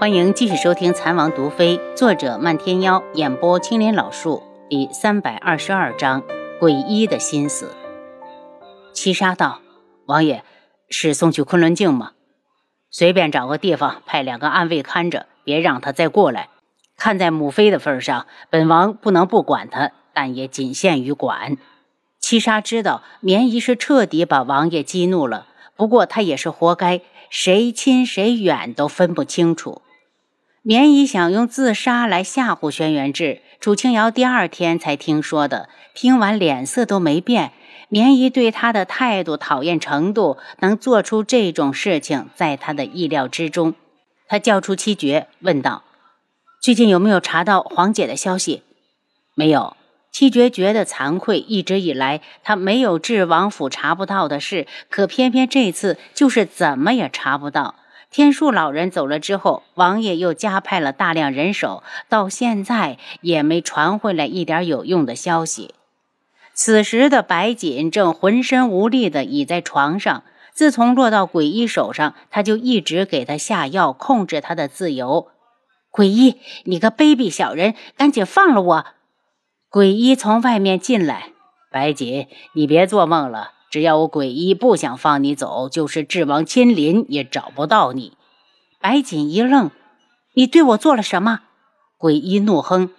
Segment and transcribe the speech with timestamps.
[0.00, 6.22] 欢迎继续收听《残王毒妃》，作者漫天妖，演播青莲老树，第三百二十二章：
[6.60, 7.72] 诡异的心思。
[8.94, 9.60] 七杀道
[10.06, 10.44] ：“王爷
[10.88, 12.12] 是送去昆仑镜吗？
[12.92, 16.48] 随便找个地方派两个暗卫看着，别让他再过来。
[16.96, 21.56] 看在母妃的份上，本王不能不管他，但也仅限于管。”
[22.22, 29.82] 七杀知道绵姨是彻底把王爷激怒了，不过他也是活该，谁亲谁远都分不清楚。
[30.68, 35.70] 绵姨想用自杀来吓唬轩辕志，楚清瑶第二天才听说的。
[35.94, 37.52] 听完脸色都没变。
[37.88, 43.72] 绵姨对他的态度讨厌程度，能做出这种事情，在他的意料之中。
[44.28, 45.84] 他叫出七绝，问道
[46.60, 48.62] ：“最近有没有查到黄姐的消息？”
[49.34, 49.74] 没有。
[50.12, 57.76] 七绝觉得惭愧，一直以来他没有治王府查不到的事，可偏偏这次就是怎么也查不到。
[58.10, 65.74] 天树老人走了之后，王爷又加派了大量人手，到现在也没传回来一点有用的消息。
[66.54, 70.24] 此时的白锦正浑身无力地倚在床上。
[70.52, 75.28] 自从落到鬼医手上，他就一直给他下药，控制他的自由。
[75.92, 78.86] 鬼医，你个卑鄙小人，赶紧放了我！
[79.68, 81.30] 鬼医从外面进来，
[81.70, 83.52] 白锦，你别做梦了。
[83.70, 88.16] 只要我鬼医不想放你走，就是智王亲临也找不到你。
[88.80, 89.70] 白锦一愣
[90.34, 91.40] ：“你对我做了什么？”
[91.98, 92.90] 鬼医怒哼：“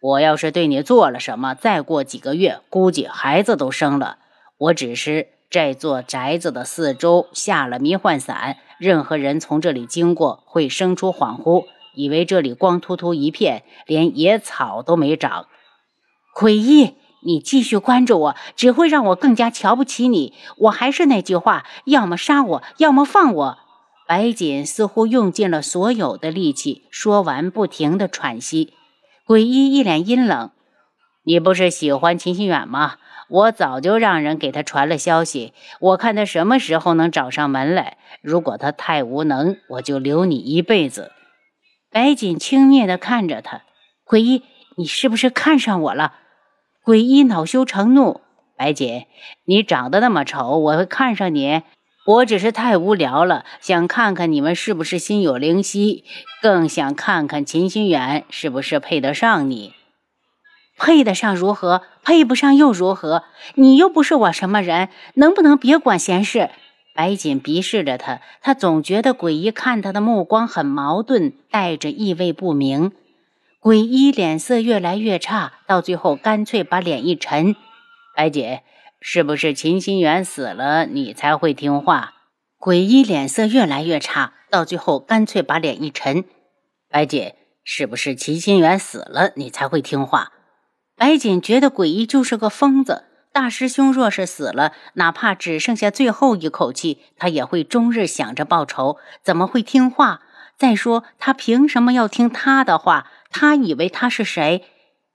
[0.00, 4.18] 我要是对你做了什么，再过几个月，估计孩子都生了。
[4.58, 15.46] 我只是这座宅子的四周下了迷幻散，任何人从这里经过会生出恍惚，以为这里光秃秃一片，连野草都没长。”
[16.36, 16.94] 鬼医。
[17.24, 20.34] 你继续关着我，只会让我更加瞧不起你。
[20.58, 23.58] 我还是那句话，要么杀我，要么放我。
[24.06, 28.74] 白锦似乎用尽了所有的力气，说完不停的喘息。
[29.26, 30.50] 鬼医一脸阴冷
[31.24, 32.96] ：“你不是喜欢秦心远吗？
[33.30, 37.96] 我早就让人给他传了消息，我看他什么时候能找上门来。
[38.20, 41.10] 如果他太无能，我就留你一辈子。”
[41.90, 43.62] 白锦轻蔑的看着他
[44.04, 44.42] ：“鬼医，
[44.76, 46.12] 你是不是看上我了？”
[46.84, 48.20] 鬼医恼羞成怒
[48.58, 49.06] ：“白锦，
[49.46, 51.62] 你长得那么丑，我会看上你？
[52.04, 56.04] 我只是太无聊了，想看看你们是不是心有灵犀，
[56.42, 59.72] 更想看看秦心远是不是配得上你。
[60.76, 61.80] 配得上如何？
[62.02, 63.24] 配不上又如何？
[63.54, 66.50] 你又不是我什么人，能不能别管闲事？”
[66.94, 72.92] 白锦鄙视着他，他总觉得鬼医看他的目光很矛盾，带着意味不明。
[73.64, 77.56] 鬼医脸色越来越差，到最后干脆把脸一沉
[78.14, 78.62] ：“白姐，
[79.00, 82.12] 是不是秦心远死了，你才会听话？”
[82.60, 86.24] 鬼医脸色越来越差，到最后干脆把脸一沉
[86.92, 90.32] ：“白姐，是不是秦心远死了，你才会听话？”
[90.94, 93.04] 白锦觉得鬼医就是个疯子。
[93.32, 100.20] 大师兄若是死了，哪怕只剩下最后一口气，他也会终日想着报仇，怎么会听话？
[100.56, 103.10] 再说，他凭什么要听他的话？
[103.36, 104.62] 他以为他是谁？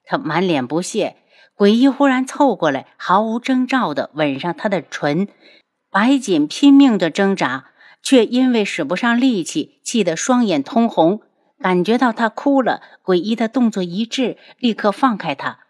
[0.04, 1.16] 他满脸不屑。
[1.56, 5.26] 诡异忽然凑过来，毫无征兆地吻上他的唇。
[5.90, 7.70] 白锦拼命地挣扎，
[8.02, 11.22] 却因为使不上力气，气得双眼通红。
[11.62, 15.60] 感觉到他哭了，诡异的动作一致，立刻放开他。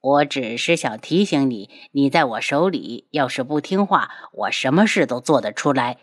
[0.00, 5.98] 我只是想提醒你，你在我手里，要是不听话，我什么事都做得出来。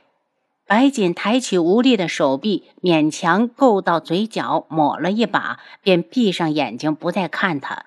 [0.67, 7.85] 白锦抬起无力的手臂，勉强够到嘴角，抹了一把，便闭上眼睛，不再看他。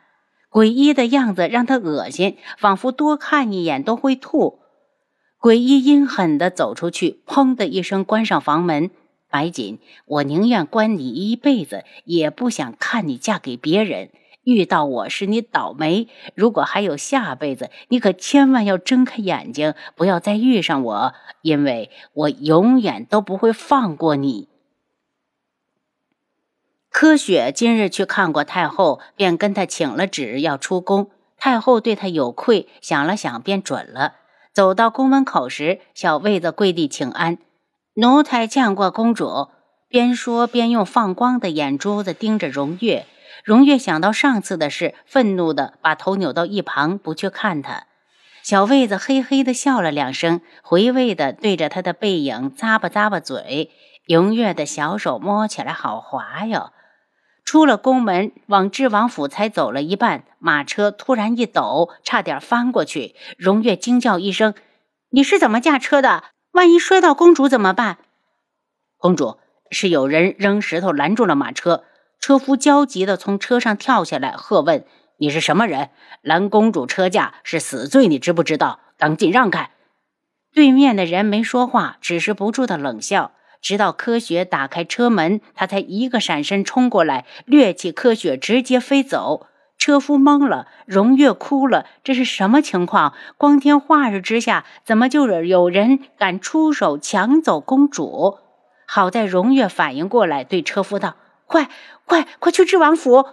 [0.50, 4.60] 诡异的样子让他恶心，仿佛多看一眼都会吐。
[5.38, 8.90] 诡异阴狠地走出去，砰的一声关上房门。
[9.28, 14.08] 白锦，我宁愿关你一辈子，也不想看你嫁给别人。
[14.44, 24.48] 遇到我是你倒霉，如果还有下辈子，你可千万要睁开眼睛，不要再遇上我，因为我永远都不会放过你。
[26.90, 31.10] 柯雪今日去看过太后，便跟她请了旨要出宫。
[31.36, 34.14] 太后对她有愧，想了想便准了。
[34.52, 37.38] 走到宫门口时，小卫子跪地请安
[37.94, 39.48] ：“奴才见过公主。”
[39.88, 43.06] 边说边用放光的眼珠子盯着荣月。
[43.44, 47.86] 荣月想到上次的事，愤怒的把头扭到一旁，不去看他。
[48.42, 53.70] 小卫子嘿嘿的笑了两声，回味的对着他的背影咂巴咂巴嘴。
[54.06, 56.72] 荣月的小手摸起来好滑哟。
[57.44, 63.14] 出了宫门，往智王府才走了一半，马车突然一抖，差点翻过去。
[63.36, 64.54] 荣月惊叫一声
[65.10, 66.24] ：“你是怎么驾车的？
[66.52, 67.98] 万一摔到公主怎么办？”
[68.98, 69.38] 公主，
[69.70, 71.84] 是有人扔石头拦住了马车。
[72.20, 74.84] 车夫焦急地从车上跳下来，喝问
[75.16, 75.88] ：“你是什么人？
[76.20, 78.80] 拦公主车驾是死罪，你知不知道？
[78.98, 79.70] 赶紧让开！”
[80.52, 83.32] 对面的人没说话，只是不住的冷笑。
[83.62, 89.46] 直到柯雪打开车门，他才一个闪身冲过来，掠起柯雪，直接飞走。
[89.78, 93.14] 车夫懵了，荣月哭了，这是什么情况？
[93.38, 98.38] 光天化日之下，怎么就有人敢出手抢走公主？
[98.86, 101.16] 好在荣月反应过来，对车夫道
[101.50, 101.68] ：“快
[102.04, 103.30] 快快去治王府！”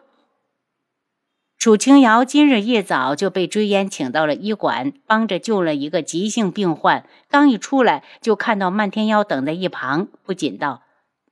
[1.59, 7.05] 楚清瑶今日一早就被追烟请到了医馆，帮着救了一个急性病患。
[7.29, 10.81] 刚一出来，就看到漫天妖等在一旁，不仅道：“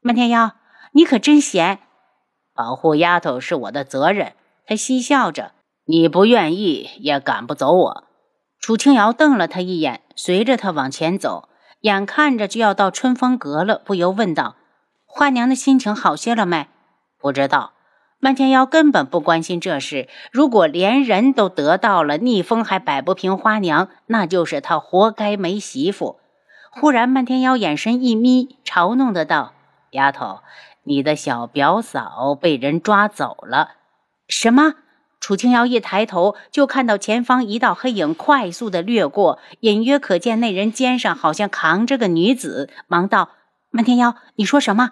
[0.02, 0.52] 漫天妖，
[0.92, 1.80] 你可真闲，
[2.54, 4.34] 保护丫头是我的责任。”
[4.68, 5.54] 他嬉笑着
[5.86, 8.04] ：“你不愿意也赶不走我。”
[8.60, 11.50] 楚清瑶瞪了他一眼，随着他往前走。
[11.82, 14.56] 眼看着就要到春风阁了，不由问道
[15.06, 16.68] ：“花娘的心情好些了没？”
[17.20, 17.72] 不知道。
[18.20, 20.08] 漫天妖根本不关心这事。
[20.32, 26.20] 如果连人都得到了，逆风还摆不平花娘，那就是他活该没媳妇。
[26.72, 29.54] 忽然，漫天妖眼神一眯，嘲弄的道
[29.92, 30.40] ：“丫头，
[30.84, 33.76] 你的小表嫂被人抓走了。”
[34.28, 34.74] 什么？
[35.20, 43.30] 楚清瑶一抬头，就看到前方一道黑影快速的掠过，隐约可见那人肩上好像扛着个女子，忙道
[43.72, 44.92] ：“漫天妖，你说什么？”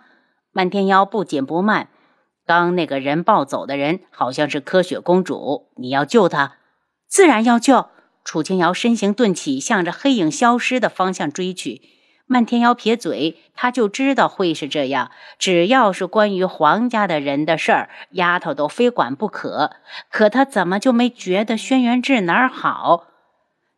[0.53, 1.89] 漫天妖不紧不慢
[2.45, 6.57] ：“刚那个人抱走的人，好像是柯雪公主，你要救她，
[7.07, 7.87] 自然要救。”
[8.25, 11.81] 楚清瑶身形顿起，向着黑影消失的方向追去。
[12.25, 15.11] 漫天妖撇嘴，他就知道会是这样。
[15.37, 19.71] 只要是关于皇家的人的事儿，丫头都非管不可。
[20.09, 23.07] 可他怎么就没觉得轩辕志哪儿好？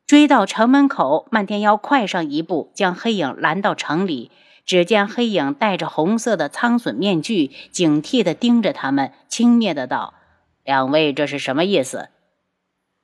[0.05, 4.29] 追到城门口，漫天妖快上一步，将黑影拦到城里。
[4.65, 10.15] 只见黑影戴着红色的苍隼面具，警惕地盯着他们，轻蔑的道
[10.65, 12.09] ：“两位这是什么意思？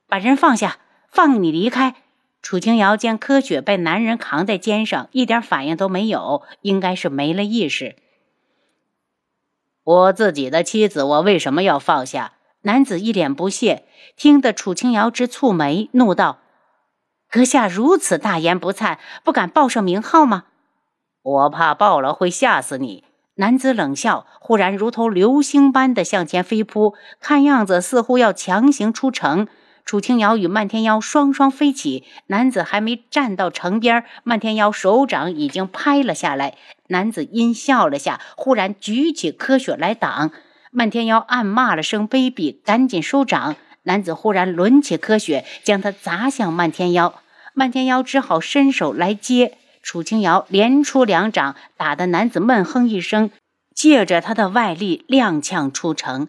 [0.08, 0.78] 把人放下，
[1.08, 1.94] 放你离开。”
[2.42, 7.94] 楚清瑶见柯雪被男人扛在肩上，一点反应都没有，应该是没了意识。
[9.84, 12.32] 我自己的妻子，我为什么要放下？
[12.62, 13.84] 男子一脸不屑，
[14.16, 16.38] 听得楚清瑶直蹙眉，怒道
[17.30, 20.46] ：“阁下如此大言不惭，不敢报上名号吗？”
[21.22, 23.04] 我怕爆了会吓死你。
[23.36, 29.48] 男子冷笑，忽然如同流星般的向前飞扑，看样子似乎要强行出城。
[29.84, 36.54] 楚清瑶与漫天妖双双飞起，男子还没站到城边，漫天妖手掌已经拍了下来。
[36.88, 40.30] 男子阴笑了下，忽然举起柯雪来挡。
[40.70, 43.56] 漫天妖暗骂了声卑鄙，赶紧收掌。
[43.84, 47.14] 男子忽然抡起柯雪，将他砸向漫天妖。
[47.54, 49.58] 漫天妖只好伸手来接。
[49.82, 53.30] 楚清瑶连出两掌，打得男子闷哼一声，
[53.74, 56.28] 借着他的外力踉跄出城。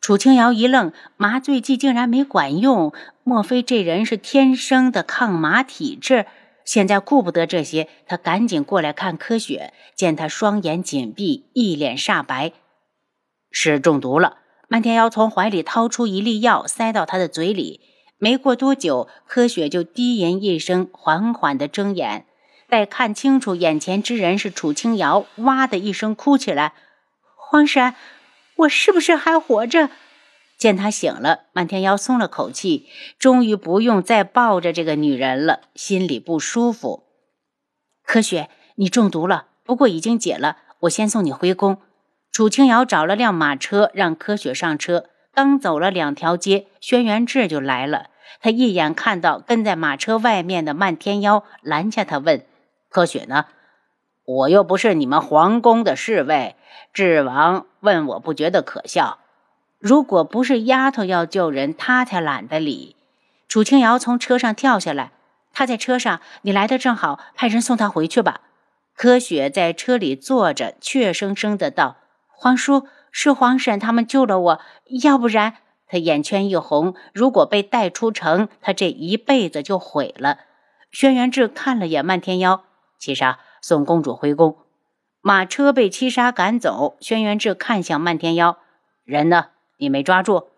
[0.00, 2.94] 楚清瑶一愣，麻醉剂竟然没管用，
[3.24, 6.24] 莫非这人是天生的抗麻体质？
[6.64, 12.52] 现在顾不得这些，他赶紧过来看柯雪，见他双眼紧闭，一脸煞白，
[13.50, 14.38] 是中毒了。
[14.68, 17.80] 漫天妖从怀里掏出一粒药，塞到他的嘴里。
[18.18, 22.26] 没过多久，柯雪就低吟一声，缓缓地睁眼。
[22.68, 26.74] 待看清楚眼前之人是楚清瑶，哇的一声哭起来
[27.34, 27.94] ：“皇山！”
[28.56, 29.88] 我是不是还活着？
[30.58, 37.04] 见他醒了，漫天妖松了口气，终于不用再抱着这个女人了，心里不舒服。
[38.04, 41.78] 柯雪，你中毒了，不过已经解了，我先送你回宫。
[42.32, 45.06] 楚清瑶找了辆马车，让柯雪上车。
[45.32, 48.10] 刚走了两条街，轩辕志就来了。
[48.40, 52.44] 他一眼看到跟在马车外面的漫天妖，拦下他问
[52.88, 53.46] ：“柯雪呢？”
[54.24, 56.56] 我又不是你们皇宫的侍卫，
[56.92, 59.20] 智王问我不觉得可笑。
[59.78, 62.96] 如果不是丫头要救人，他才懒得理。
[63.48, 65.12] 楚清瑶从车上跳下来，
[65.54, 68.42] 他在车上，你来的正好，派人送他回去吧。
[68.94, 71.96] 柯雪在车里坐着，怯生生的道
[72.28, 74.60] ：“皇叔，是皇婶他们救了我，
[75.02, 75.54] 要不然……”
[75.90, 80.40] 他眼圈一红，如果被带出城，他这一辈子就毁了。
[80.90, 82.64] 轩辕志看了眼漫天妖，
[82.98, 83.38] 七杀。
[83.60, 84.56] 送公主回宫，
[85.20, 86.96] 马车被七杀赶走。
[87.00, 88.58] 轩辕志看向漫天妖，
[89.04, 89.46] 人呢？
[89.78, 90.48] 你没抓住？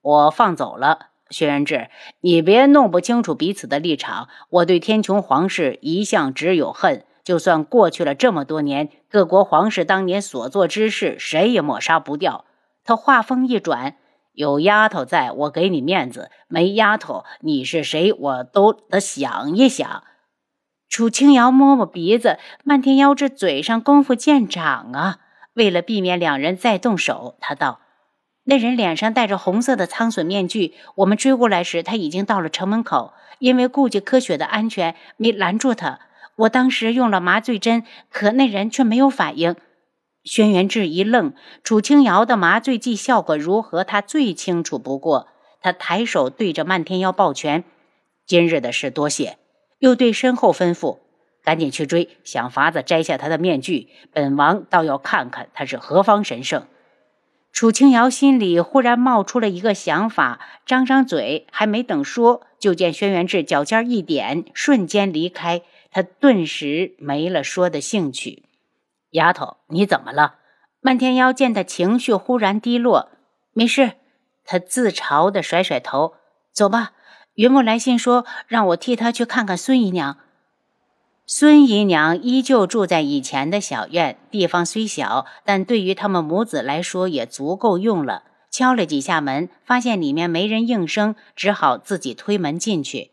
[0.00, 1.08] 我放走了。
[1.30, 1.88] 轩辕志，
[2.20, 4.28] 你别弄不清楚彼此的立场。
[4.50, 12.44] 我对天穹皇室一向只有恨，就算过去了这么多年，各国皇室当年所做之事，谁也抹杀不掉。
[12.84, 13.96] 他话锋一转，
[14.32, 20.04] 有丫头在，我给你面子；没丫头，你是谁，我都得想一想。
[20.88, 25.18] 楚清瑶摸摸鼻子，漫天妖这嘴上功夫见长啊！
[25.54, 27.80] 为了避免两人再动手，他道
[28.44, 33.12] ：“那人脸上戴着红色的苍隼面具，我们追过来时，他已经到了城门口。
[33.40, 35.98] 因为顾及柯雪的安全，没拦住他。
[36.36, 39.56] 我当时用了麻醉针，可那人却没有反应。”
[40.22, 45.28] 轩辕志一愣，楚清瑶的麻醉剂效果如何，他最清楚不过。
[45.60, 47.64] 他抬手对着漫天妖抱拳
[48.26, 49.38] ：“今日的事多谢。”
[49.78, 50.98] 又对身后吩咐
[51.44, 53.88] ：“赶紧去追，想法子摘下他的面具。
[54.12, 56.66] 本王倒要看看他是何方神圣。”
[57.52, 65.62] 楚清瑶心里忽然冒出了一个想法，张张嘴，还没等说，就见轩辕志脚尖一点，瞬间离开。
[65.92, 68.42] 他顿时没了说的兴趣。
[69.10, 70.34] 丫头，你怎么了？
[70.80, 73.10] 漫天妖见他情绪忽然低落，
[73.52, 73.92] 没事。
[74.44, 76.14] 他自嘲地甩甩头，
[76.52, 76.92] 走吧。
[77.34, 80.18] 云木来信说，让我替他去看看孙姨娘。
[81.26, 88.22] 孙姨娘依旧住在以前的小院，地方虽小，但对于他们母子来说也足够用了。
[88.50, 93.10] 敲了几下门，发现里面没人应声，只好自己推门进去。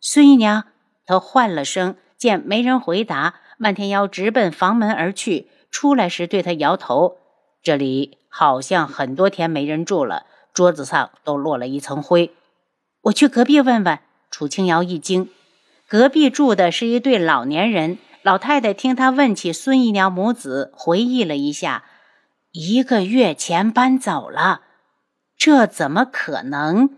[0.00, 0.64] 孙姨娘，
[1.06, 5.48] 他唤了声，见没人回答，漫天妖直奔房门而去。
[5.70, 7.18] 出来时对他摇头，
[7.62, 12.34] 这里好像很多天没人住了，桌子上都落了一层灰。
[13.02, 13.98] 我去隔壁问问。
[14.30, 15.28] 楚清瑶一惊，
[15.86, 17.98] 隔壁住的是一对老年人。
[18.22, 21.84] 老太太听他问起孙姨娘母子，回忆了一下，
[22.52, 24.62] 一个月前搬走了，
[25.36, 26.96] 这怎么可能？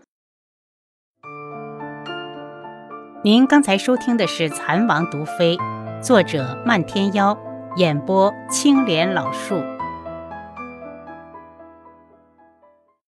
[3.23, 5.57] 您刚才收听的是《蚕王毒妃》，
[6.01, 7.37] 作者漫天妖，
[7.75, 9.74] 演播青莲老树。